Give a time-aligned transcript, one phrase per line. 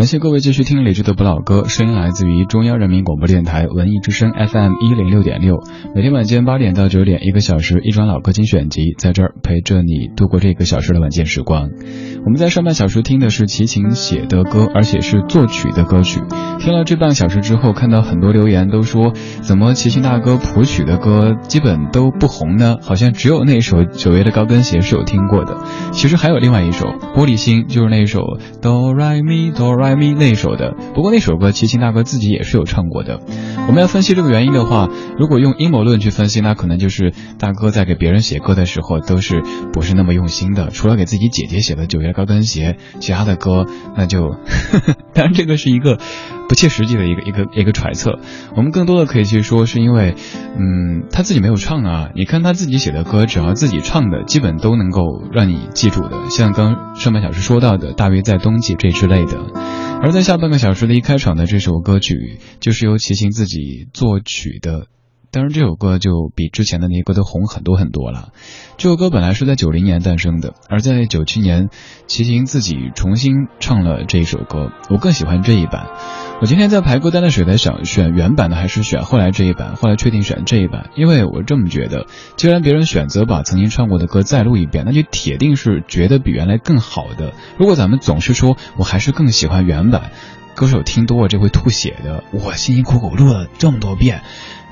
[0.00, 5.62] 感谢各位继续听李志的不老歌，声音来自于中央人民广播电台文艺之声 FM 一零六点六，
[5.94, 11.68] 每天晚间八点到九点，一个小时一转老歌精选集，在这儿陪着你度过这个小时的晚间时光。
[12.24, 16.20] 我们在上半小时听的是齐秦写的歌，而且是作曲的歌曲。
[16.58, 22.76] 听了这半小时之后，看到很多留言都说，怎么齐秦大哥谱曲的歌基本都不红呢？
[22.82, 25.56] 好像只有那首九月的高跟鞋是有听过的。
[25.92, 28.20] 其实还有另外一首玻璃心，就是那首
[28.60, 30.12] 哆来咪哆来咪。
[30.12, 33.20] 那首的，不过那首歌齐秦大哥自己也是有唱过的。
[33.66, 40.68] 我们要分析这个原因的话，如果用阴谋论去分析，那可能就是大哥在给别人写歌的时候都是不是那么用心的。
[40.68, 43.66] 除了给自己姐姐写的《九月高跟鞋》，其他的歌
[43.96, 44.36] 那就，
[45.14, 45.98] 当然这个是一个
[46.48, 48.18] 不切实际的一个一个一个揣测。
[48.56, 50.14] 我们更多的可以去说，是因为，
[50.58, 52.10] 嗯，他自己没有唱啊。
[52.14, 56.30] 你看他自己写的歌，只要自己唱的，基本都能够让你记住的。
[56.30, 59.38] 像刚上半小时说到的《大约在冬季》这之类的。
[60.02, 64.86] 而在下半个小时的一开场的这首歌曲，就是由齐秦自己作曲的。
[65.32, 68.30] 当然，这首歌就比之前的那些歌都红很多很多了。
[68.78, 71.68] 这首歌本来是在九零年诞生的，而在九七年，
[72.08, 74.72] 齐秦自己重新唱了这一首歌。
[74.88, 75.86] 我更喜欢这一版。
[76.40, 79.76] 我今天在排歌单的时候在想，选原版的还是选后来这一版？
[79.76, 87.34] 后来确定选这一版，因为我这么觉得：既然别人选择把曾经唱过的歌再录一遍，那就铁定是觉得比原来更好的。
[87.56, 90.10] 如果咱们总是说我还是更喜欢原版，
[90.56, 92.24] 歌手听多了这会吐血的。
[92.32, 94.22] 我辛辛苦苦录了这么多遍。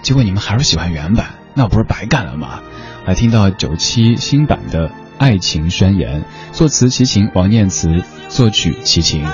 [0.02, 2.60] 结果你们还是喜欢原版，那不是白干了吗？
[3.06, 4.88] 来听到九七新版的
[5.18, 6.22] 《爱情宣言》，
[6.52, 9.24] 作词齐秦、王念慈，作曲齐秦。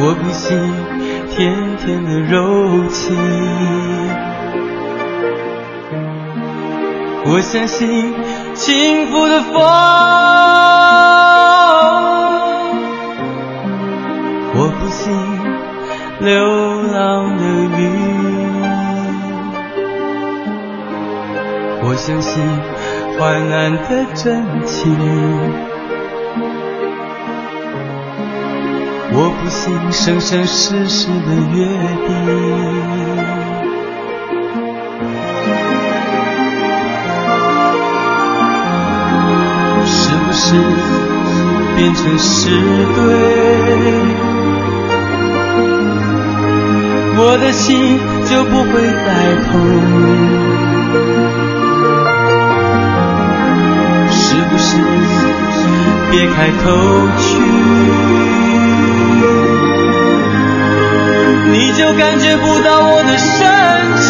[0.00, 0.56] 我不信
[1.30, 3.16] 甜甜的柔情，
[7.26, 8.14] 我相信
[8.54, 9.52] 轻拂的风，
[14.54, 15.12] 我不信
[16.20, 16.32] 流
[16.92, 17.42] 浪的
[17.78, 17.80] 云，
[21.82, 22.40] 我相信。
[23.18, 24.94] 患难的真情，
[29.20, 31.66] 我不信生生世世的约
[32.06, 32.08] 定，
[39.84, 40.54] 是不是
[41.74, 42.48] 变成是
[42.94, 43.02] 对，
[47.18, 47.98] 我的心
[48.30, 48.70] 就不会
[49.04, 49.50] 再痛。
[54.12, 54.68] 是不是
[56.12, 56.70] 别开口
[57.18, 57.26] 去，
[61.78, 64.08] 就感觉不到我的深情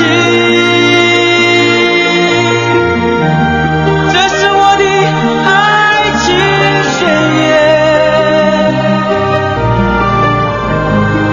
[4.10, 4.84] 这是我的
[5.44, 5.50] 爱
[6.16, 6.24] 情
[6.96, 6.98] 宣
[7.36, 7.46] 言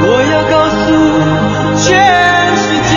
[0.04, 0.84] 我要告诉
[1.80, 1.88] 全
[2.58, 2.94] 世界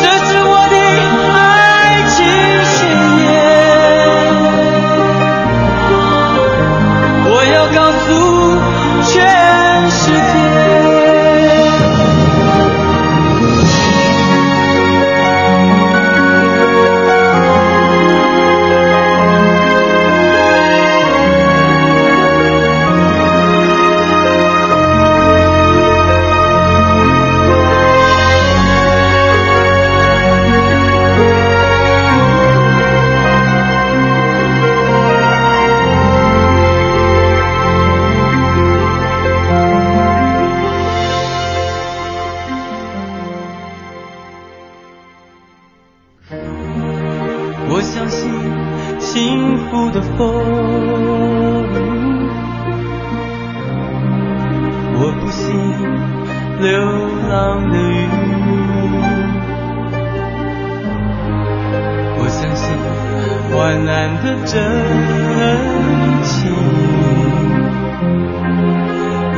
[0.00, 0.76] 这是我的
[1.34, 1.36] 爱
[2.08, 2.14] 情
[2.70, 2.78] 宣
[3.18, 3.26] 言
[7.26, 8.06] 我要告诉
[9.12, 9.41] 全
[56.62, 56.70] 流
[57.28, 58.08] 浪的雨，
[62.18, 62.64] 我相信
[63.50, 63.90] 患难
[64.22, 64.54] 的真
[66.22, 66.54] 情，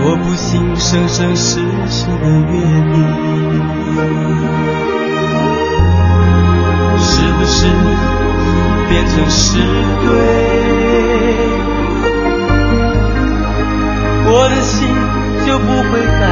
[0.05, 2.61] 我不信生生世世的约
[2.93, 2.95] 定，
[6.99, 7.67] 是不是？
[8.87, 10.13] 变成是对，
[14.27, 14.87] 我的心
[15.47, 16.23] 就不会改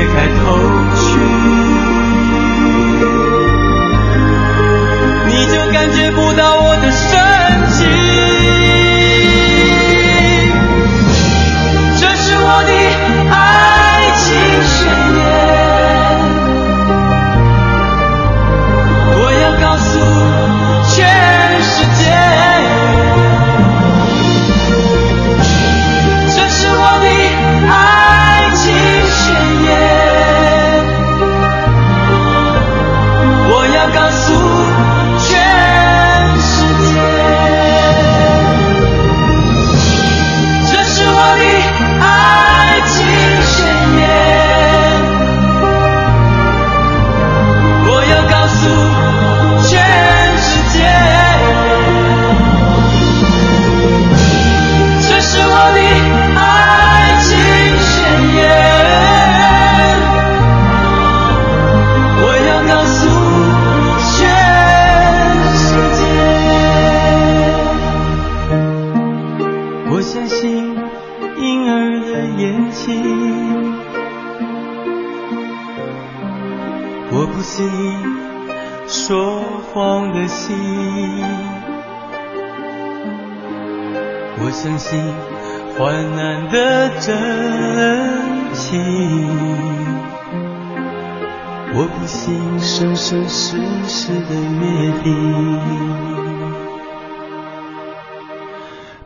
[0.00, 0.56] 揭开头
[0.96, 1.20] 去，
[5.26, 6.59] 你就感觉不到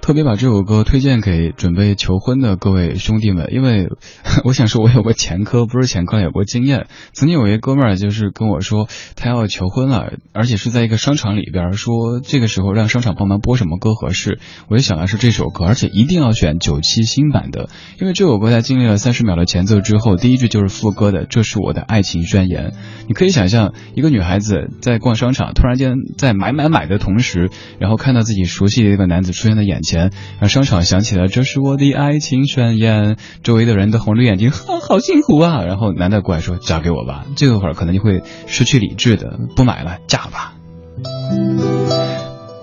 [0.05, 3.89] 特别把这首歌推荐给准备求婚的各位兄弟们，因为
[4.45, 6.89] 我想说，我有过前科，不是前科，有过经验。
[7.15, 8.87] 曾经有一哥们儿就是跟我说，
[9.17, 14.41] 他要求婚了，而且是在一个商场里边，说这个时候让商场帮忙播什么歌合适。
[14.69, 22.75] 我就想的是这首歌，而且一定要选九七新版的，因为这首歌在经历了三十秒的前奏之后，第一句就是副歌的，这是我的爱情宣言。
[23.09, 27.49] 你可以想象，一个女孩子在逛商场，突然间在买买买的同时，
[27.79, 29.94] 然后看到自己熟悉的一个男子出现在眼前。
[30.41, 35.63] 让商场响起了这是我的爱情宣言，周围的人都红着眼睛，好好幸福啊！
[35.65, 40.55] 然后男的过来说：“嫁给我吧。”这个会儿可能就会失去理智的，不买了，嫁吧。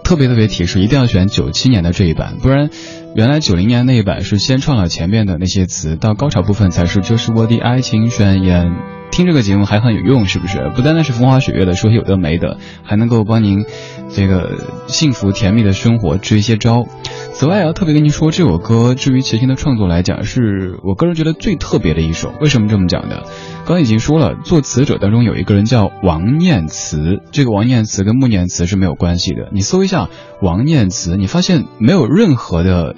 [0.03, 2.69] 特别特别提示，一定要选九七年的这一版，不然
[3.13, 8.73] 原来九零年那一版是先创了前面的那些词，到高潮部分才是这是我的爱情宣言。
[9.11, 10.71] 听这个节目还很有用，是不是？
[10.73, 13.65] 不单单是风花雪月的说有的没的，还能够帮您
[14.09, 14.51] 这个
[14.87, 16.85] 幸福甜蜜的生活支一些招。
[17.33, 22.33] 此外，要特别跟您说，这首歌至于齐秦的创作来讲，是我个人觉得最特别的一首。
[22.39, 23.23] 为什么这么讲呢？
[23.65, 29.49] 刚刚已经说了，作词者当中有一个人叫王念慈，这个王念慈跟穆念慈是没有关系的。
[29.51, 30.07] 你搜一下
[30.41, 32.95] 王念慈，你发现没有任何的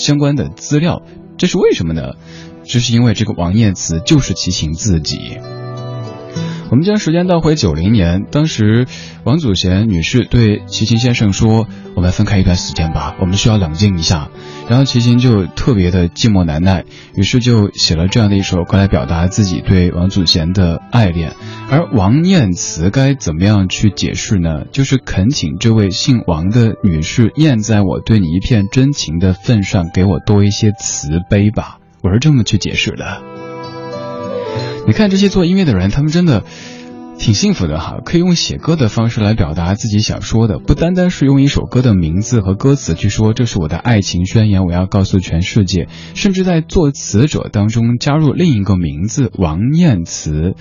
[0.00, 1.02] 相关的资料，
[1.36, 2.14] 这是为什么呢？
[2.64, 5.38] 这是因为这个王念慈就是齐秦自己。
[6.70, 8.86] 我们将时间倒回九零年，当时
[9.24, 14.28] 王祖贤女士对齐秦先生说：“我们分开一段时间吧，我们需要冷静一下。”
[14.70, 16.84] 然后齐秦就特别的寂寞难耐，
[17.16, 21.32] 于是就写了这样的一首歌来表达自己对王祖贤的爱恋。
[21.68, 24.66] 而王念慈该怎么样去解释呢？
[24.70, 31.78] 就是恳请这位姓王的女士念在我对你一片真情的份上，给我多一些慈悲吧。
[32.04, 33.29] 我是这么去解释的。
[34.86, 36.42] 你看这些做音乐的人，他们真的
[37.18, 50.54] 挺幸福的哈，可以用写歌的方式来表达自己想说的，不单单是用一首歌的名字和歌词去说这是我的爱情宣言，我要告诉全世界，甚至在作词者当中加入另一个名字王念慈。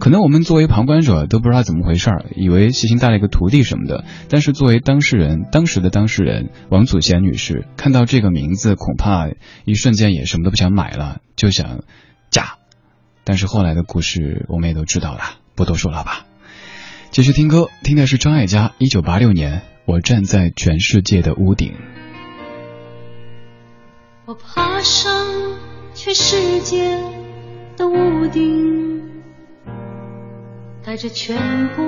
[0.00, 9.28] 可能我们作为旁观者都不知道怎么回事儿，以为细心带了一个徒弟什么的，但是作为当事人，当时的当事人王祖贤女士看到这个名字，恐怕
[9.64, 11.84] 一瞬间也什么都不想买了，就想
[12.30, 12.56] 嫁。
[13.26, 15.20] 但是后来的故事我们也都知道了，
[15.56, 16.26] 不多说了吧。
[17.10, 21.72] 继续听歌，听的是张艾嘉一九八六年《我站在全世界的屋顶》。
[24.26, 25.26] 我爬上
[25.92, 27.00] 全世界
[27.76, 29.22] 的屋顶，
[30.84, 31.36] 带着全
[31.74, 31.82] 部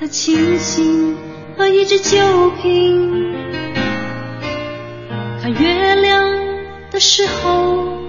[0.00, 1.16] 的清醒
[1.58, 2.18] 和一支酒
[2.62, 3.34] 瓶，
[5.42, 6.34] 看月亮
[6.90, 8.05] 的时候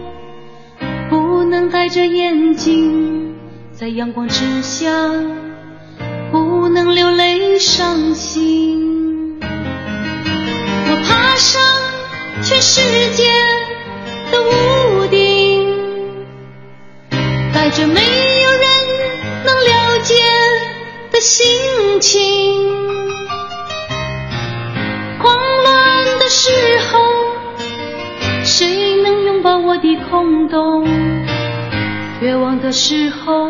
[1.47, 3.33] 不能戴着眼镜，
[3.71, 4.91] 在阳光之下
[6.29, 9.39] 不能流泪伤心。
[9.39, 11.61] 我爬上
[12.43, 12.81] 全世
[13.15, 13.23] 界
[14.29, 15.65] 的屋顶，
[17.53, 18.69] 带着没有人
[19.45, 20.15] 能了解
[21.11, 21.47] 的心
[22.01, 22.51] 情。
[25.19, 26.51] 慌乱的时
[26.91, 26.99] 候，
[28.43, 30.85] 谁能拥抱我的空洞？
[32.19, 33.47] 绝望的时候，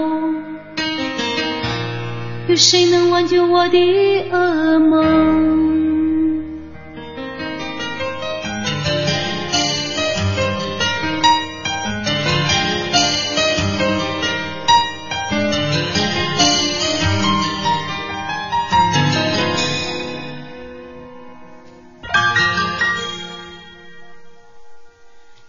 [2.48, 3.78] 有谁能挽救我的
[4.30, 5.68] 噩梦？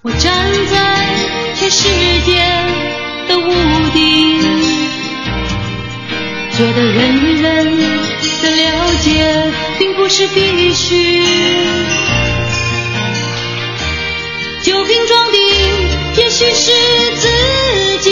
[0.03, 1.89] 我站在全世
[2.25, 2.48] 界
[6.59, 7.79] 觉得人与人
[8.43, 11.23] 的了解并不是必须。
[14.65, 15.39] 酒瓶装的
[16.21, 16.73] 也许是
[17.15, 17.29] 自
[18.01, 18.11] 己，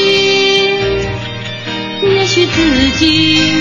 [2.04, 3.52] 也许自己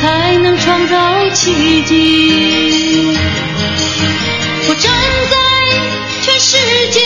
[0.00, 3.16] 才能创造奇迹。
[4.68, 4.92] 我站
[5.30, 5.36] 在
[6.20, 6.56] 全世
[6.90, 7.00] 界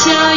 [0.00, 0.29] 时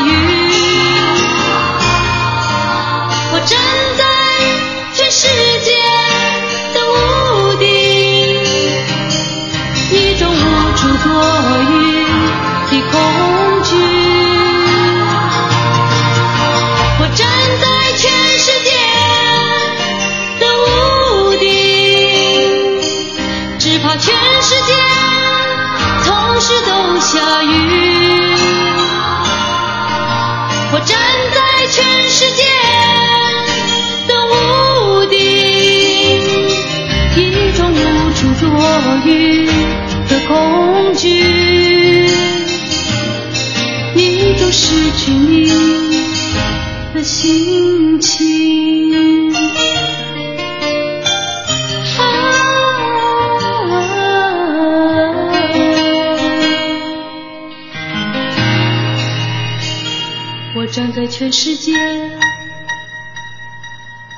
[61.23, 61.71] 全世界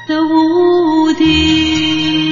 [0.07, 2.24] 的屋顶。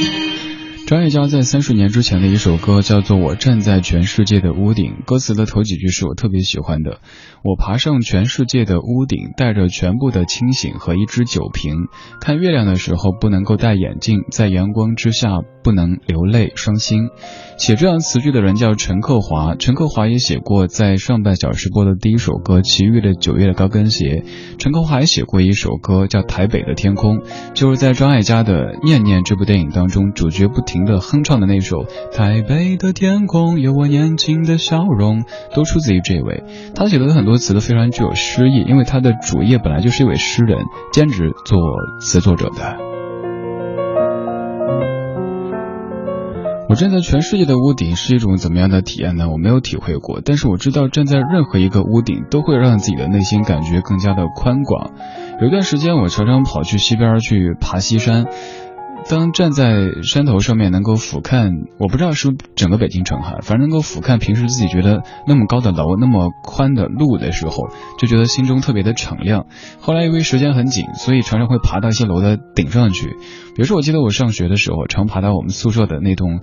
[0.94, 7.00] 张艾嘉在三十年之前的一首歌叫做《我站在全世界的屋顶》，歌词的头几句是我特别喜欢的。
[7.44, 11.88] 我爬上全世界的屋顶，带着全部的清醒和一只酒瓶，
[12.22, 17.10] 看月亮的时候不能够戴眼镜，在阳光之下不能流泪伤心。
[17.58, 24.24] 写这样词句的人叫陈克华，陈克华也写过在上半小时播的第一首歌《奇遇的九月的高跟鞋》。
[24.60, 27.18] 陈克华还写过一首歌叫《台北的天空》，
[27.56, 31.78] 就是在张艾嘉的《念念》这部电影当中，主角不停的哼唱的那首
[32.12, 35.22] 《台北的天空有我年轻的笑容》，
[35.56, 36.44] 都出自于这位。
[36.76, 40.60] 他写的很多词都非常具有诗意，因为他的主业本来就是一位诗人，
[40.92, 41.60] 兼职做
[42.00, 42.78] 词作者的。
[46.70, 49.30] 我站在全世界的屋顶是一种怎么样的体验呢？
[49.30, 54.90] 我没有体会过，但是我知道站在任何一个屋顶都会让自己的内心感觉更加的宽广。
[55.40, 58.26] 有一段时间，我常常跑去西边去爬西山。
[59.10, 67.68] 当站在山头上面能够俯瞰，我不知道是整个北京城哈，反正能够俯瞰平时自己觉得那么高的楼、那么宽的路的时候，
[68.00, 69.46] 就觉得心中特别的敞亮。
[69.80, 73.10] 后来因为时间很紧，所以常常会爬到一些楼的顶上去。
[73.56, 76.40] 比如说，我记得我上学的时候，常爬到我们宿舍的那栋，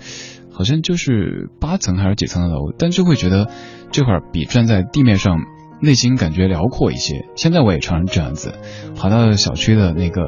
[0.52, 3.48] 好像就是八层还是几层的楼，但就会觉得
[3.90, 5.38] 这会儿比站在地面上
[5.80, 7.26] 内心感觉辽阔一些。
[7.36, 8.52] 现在我也常常这样子，
[8.96, 10.22] 爬到小区的那个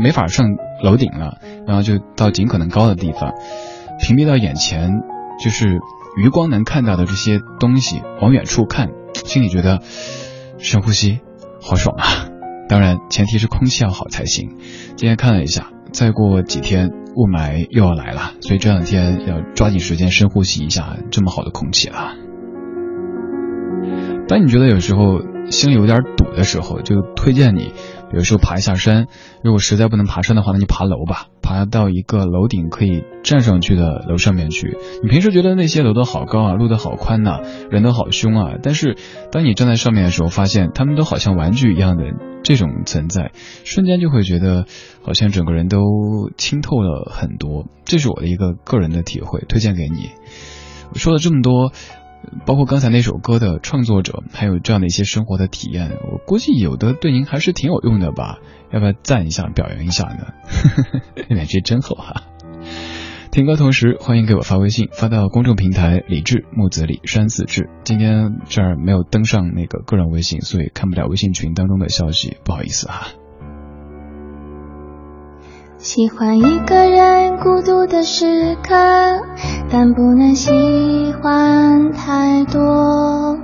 [0.00, 0.46] 没法上。
[0.82, 3.32] 楼顶了，然后就到尽可能高的地方，
[3.98, 4.90] 屏蔽到眼前
[5.42, 5.80] 就是
[6.18, 9.80] 余光能看到的这些东西，往远处看，心里觉得
[10.58, 11.20] 深呼吸，
[11.62, 12.28] 好爽啊！
[12.68, 14.58] 当然前提是空气要好才行。
[14.96, 22.12] 今天看了一下，再过几天雾霾又要来了，所以这两天要抓紧时间深呼吸一下这么好的空气了。
[24.28, 27.72] 当你觉得有时候心里有点堵的时候，就推荐你
[28.10, 29.08] 比如说爬一下山，
[29.42, 34.76] 如果实在不能爬山的话，那就爬楼吧，爬到一个楼顶可以站上去的楼上面去。
[35.02, 38.96] 你平时觉得那些楼都好高啊，路都好宽呐，人都好凶啊，但是
[39.32, 42.04] 当你站在上面的时候，发现他们都好像玩具一样的
[42.42, 43.32] 这种存在，
[43.64, 44.66] 瞬间就会觉得
[45.02, 45.80] 好像整个人都
[46.36, 47.66] 清透了很多。
[47.84, 50.10] 这是我的一个个人的体会，推荐给你。
[50.94, 51.72] 说了这么多。
[52.44, 58.38] 包括刚才那首歌的创作者，还有这样的一些生活的体验，我估计有的对您还是挺有用的吧？
[58.72, 60.26] 要不要赞一下、表扬一下呢？
[61.28, 62.22] 脸皮真厚哈！
[63.30, 67.68] 听歌同时，欢迎给我发微信，发到公众平台“李志木子李山寺志”。
[67.84, 73.08] 今天这儿没有登上那个个人微信，所以看不了微信群当中的消息，不好意思哈。
[75.78, 78.74] 喜欢一个人孤独的时刻，
[79.70, 80.50] 但不能喜
[81.22, 83.36] 欢太多。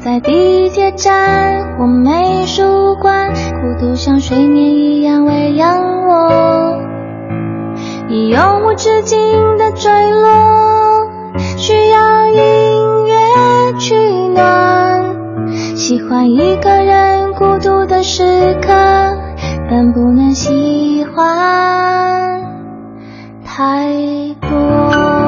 [0.00, 5.78] 在地铁站或美术馆，孤独像睡眠一样喂养
[6.08, 6.78] 我，
[8.08, 9.18] 你永无止境
[9.58, 11.06] 的坠落，
[11.58, 13.94] 需要音乐取
[14.34, 15.14] 暖。
[15.76, 18.72] 喜欢一个人孤独的时刻。
[19.70, 22.40] 但不能喜欢
[23.44, 25.22] 太多。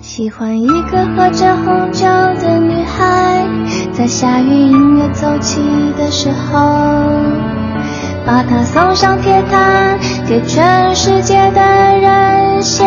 [0.00, 2.73] 喜欢一个喝着红酒的女，
[3.96, 5.60] 在下雨音乐奏起
[5.96, 6.58] 的时候，
[8.26, 9.96] 把它送上铁塔，
[10.28, 12.84] 给全世界的人写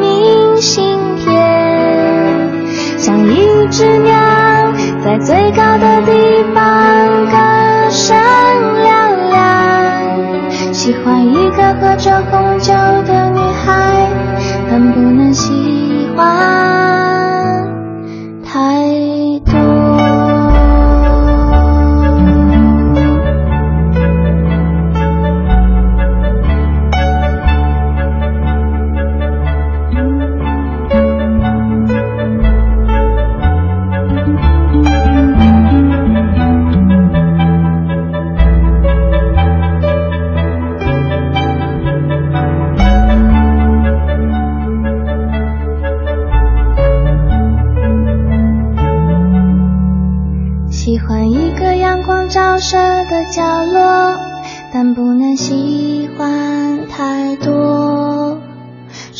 [0.00, 2.48] 明信片，
[2.96, 4.12] 像一只鸟
[5.04, 6.64] 在最高的地方
[7.26, 8.16] 歌声
[8.82, 10.72] 嘹亮。
[10.72, 12.72] 喜欢一个喝着红酒
[13.06, 14.08] 的女孩，
[14.70, 16.08] 能不能喜。
[16.16, 16.99] 欢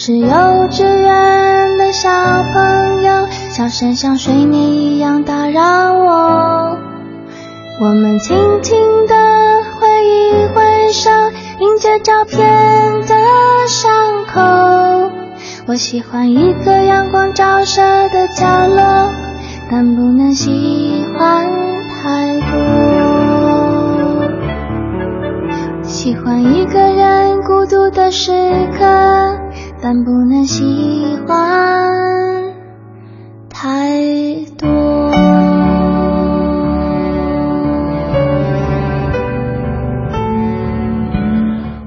[0.03, 0.27] 是幼
[0.71, 6.79] 稚园的小朋友，笑声像睡眠一样打扰我。
[7.83, 9.15] 我们轻轻地
[9.79, 11.11] 挥一挥手，
[11.59, 12.39] 迎着照片
[13.03, 13.15] 的
[13.69, 14.41] 伤口。
[15.67, 19.11] 我喜欢一个阳光照射的角落，
[19.71, 21.47] 但不能喜欢
[22.03, 22.57] 太多。
[25.83, 28.33] 喜欢一个人孤独的时
[28.79, 29.37] 刻，
[29.83, 30.63] 但不能喜
[31.27, 32.55] 欢
[33.49, 34.69] 太多。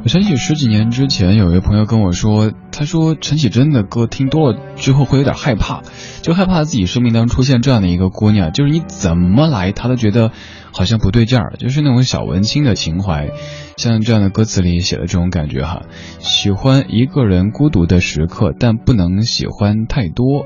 [0.04, 5.82] 我想起十几年之前，有一位朋友跟我说，他说陈绮贞的歌听多了之后会有点害怕，
[6.22, 10.32] 就害怕自己生命当中出现这样的一个姑娘，就是你怎么来，他都觉得
[10.72, 13.30] 好像不对劲儿，就是那种小文青的情怀。
[13.78, 15.84] 像这样的歌词里写的这种感觉哈，
[16.20, 20.46] 喜欢一个人孤独的时刻，但不能喜欢太多。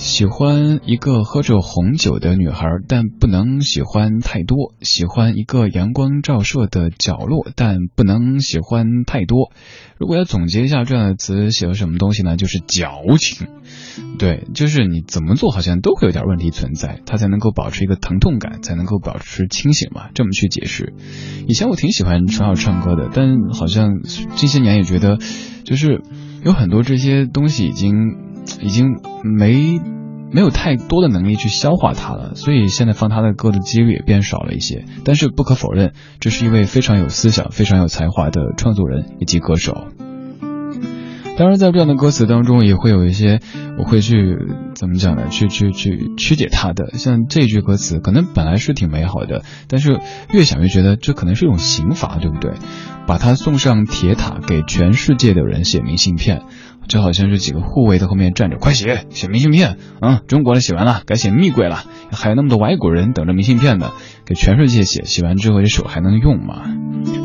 [0.00, 4.72] 喜欢一个喝着红酒的女孩，但不能喜欢太多。
[4.80, 9.52] 喜欢一个阳光照射的角落，但不能喜欢太多。
[9.98, 12.38] 如果要总结一下这样的词写了什么东西呢？
[12.38, 13.46] 就是矫情。
[14.18, 20.08] 对，就是你怎么做好像都会有点问题存在，它才能够保持一个疼痛感，才能够保持清醒嘛。
[20.14, 20.94] 这么去解释。
[21.46, 24.00] 以前我挺喜欢陈浩唱歌的，但好像
[24.36, 25.18] 这些年也觉得，
[25.64, 26.00] 就是
[26.42, 28.29] 有很多这些东西已经。
[28.60, 29.80] 已经没
[30.32, 34.84] 没有太多的能力去消化它了，所以现在放他的歌的几率也变少了一些。
[35.04, 39.88] 但是不可否认，这是一位非常有思想、非常有才华的创作人以及歌手。
[41.36, 43.40] 当然，在这样的歌词当中，也会有一些
[43.78, 44.36] 我会去
[44.74, 45.28] 怎么讲呢？
[45.30, 46.98] 去去去曲解它的。
[46.98, 49.98] 像这句歌词，可能本来是挺美好的，但是
[50.30, 52.52] 越想越觉得这可能是一种刑罚，对不对？
[53.06, 56.42] 把它送上铁塔，给全世界的人写明信片。
[56.90, 63.92] 就好像是几个护卫在后面站着，快写写明信片，嗯，中国的写完了，该写密轨了，还有那么多外国人等着明信片呢，
[64.26, 66.64] 给全世界写，写完之后这手还能用吗？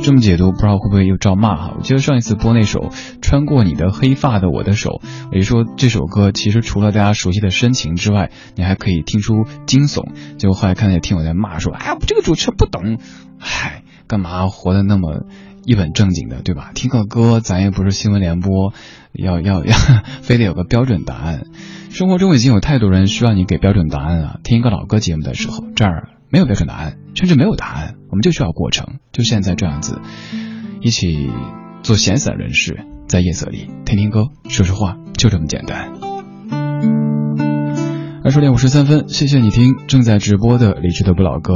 [0.03, 1.73] 这么解读不知道会不会又照骂哈？
[1.75, 2.79] 我记得上一次播那首
[3.21, 4.91] 《穿过你的黑发的我的手》，
[5.31, 10.13] 我就说这首歌其实除了大家熟悉的深情之外，你还可以听出惊悚。
[10.37, 12.99] 结果后来看见听友在骂说，哎呀，这个主持人不懂，
[13.39, 15.25] 嗨，干嘛活得那么？
[15.65, 16.71] 一本正经的，对吧？
[16.73, 18.73] 听个歌，咱也不是新闻联播，
[19.13, 19.75] 要要要，
[20.21, 21.43] 非得有个标准答案。
[21.89, 24.39] 生活中已经有太多人需要你给标准答案了。
[24.43, 28.99] 听一个老歌节目的时候，这儿没有标准答案，甚至没有答案，我们就需要过程。
[29.11, 29.99] 就现在这样子，
[30.81, 31.31] 一起
[31.81, 36.04] 做闲散人士，在夜色里听听歌，说说话，就这么简单。
[38.25, 41.53] 二十点五十三分，谢谢你听正在直播的李智的不老歌。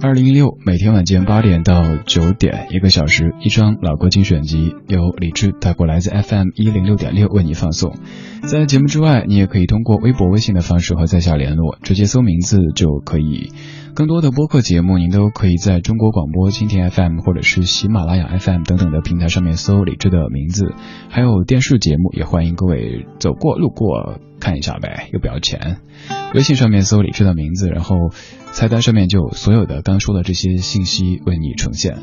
[0.00, 7.92] 二零一六每天晚间八点到九点，一个小时一张老歌精选集，由李智带过来自 FM 一零六点六为你放送。
[8.44, 13.52] 在节目之外，你也可以通过微博、微信的方式和在下联络，直接搜名字就可以。
[13.96, 20.74] 更多的播客节目，您都可以在中国广播蜻蜓 FM 或者是喜马拉雅 FM 等等的平台上面搜李志的名字。
[21.08, 25.78] 还有电视节目，也欢迎各位走过路过看一下呗，又不要钱。
[26.34, 28.10] 微信上面搜李志的名字，然后
[28.52, 31.96] 菜单上面就所有的刚说的这些信息为你呈现。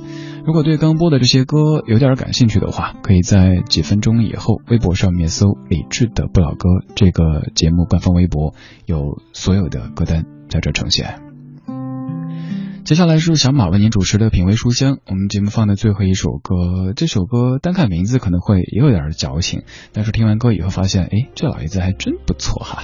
[0.48, 8.56] 如果对刚播的这些歌有点感兴趣的话，可以在几分钟以后微博上面搜李志的不老歌这个节目官方微博，
[8.88, 11.33] 有所有的歌单在这呈现。
[12.86, 22.84] 接下来是小马为您主持的品味书香，我们节目放的最后一首歌，这首歌单看名字可能会也有点矫情，但是听完歌以后发现，哎，这老爷子还真不错哈，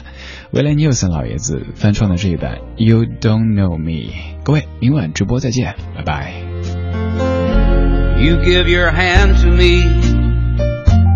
[0.53, 4.13] 威廉尼尔森老爷子翻唱的这一版 You Don't Know Me，
[4.45, 6.33] 各位明晚直播再见，拜拜。
[8.21, 9.83] You give your hand to me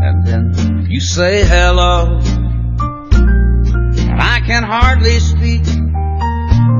[0.02, 2.19] and then you say hello.
[4.10, 5.83] And I can hardly speak.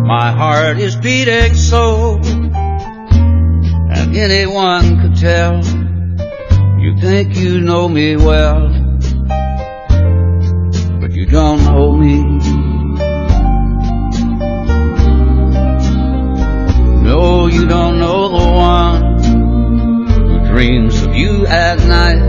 [0.06, 5.64] My heart is beating so, and anyone could tell
[6.78, 8.68] you think you know me well,
[11.00, 12.22] but you don't know me.
[17.04, 19.24] No, you don't know the one
[20.04, 22.22] who dreams of you at night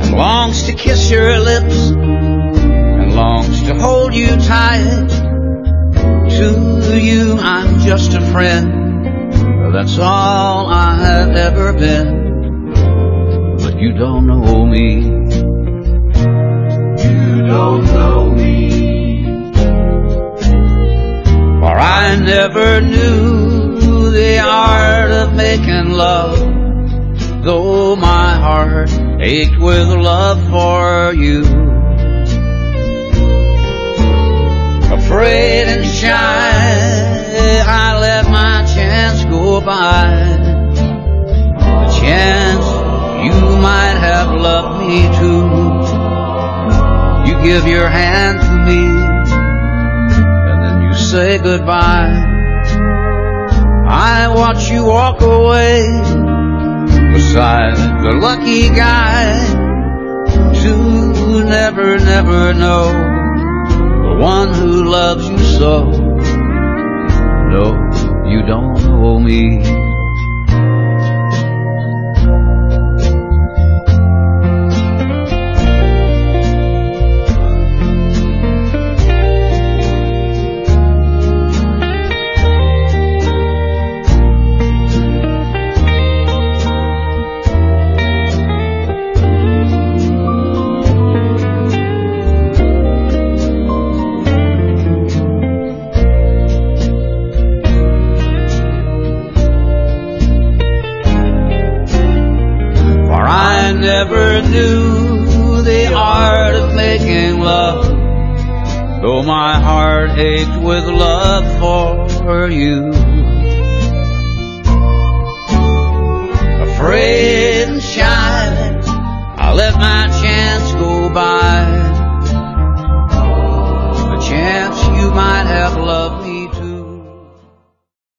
[0.00, 5.21] and longs to kiss your lips and longs to hold you tight
[6.50, 9.32] to you, I'm just a friend.
[9.72, 12.72] That's all I have ever been.
[13.58, 15.02] But you don't know me.
[17.04, 19.24] You don't know me.
[21.60, 26.38] For I never knew the art of making love.
[27.44, 31.72] Though my heart ached with love for you.
[35.12, 36.31] afraid and shy.
[39.64, 40.10] By.
[41.54, 42.66] The chance
[43.24, 45.42] you might have loved me too.
[47.28, 48.82] You give your hand to me,
[50.50, 52.30] and then you say goodbye.
[53.88, 55.86] I watch you walk away
[57.12, 59.60] beside the lucky guy
[60.62, 62.86] to never, never know
[64.06, 65.90] the one who loves you so.
[67.50, 67.91] No,
[68.32, 69.91] you don't know me.